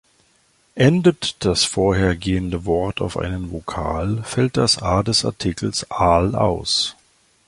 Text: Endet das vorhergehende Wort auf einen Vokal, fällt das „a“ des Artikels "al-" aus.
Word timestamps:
Endet 0.73 1.35
das 1.45 1.63
vorhergehende 1.63 2.65
Wort 2.65 3.01
auf 3.01 3.17
einen 3.17 3.51
Vokal, 3.51 4.23
fällt 4.23 4.57
das 4.57 4.81
„a“ 4.81 5.03
des 5.03 5.25
Artikels 5.25 5.91
"al-" 5.91 6.33
aus. 6.33 6.95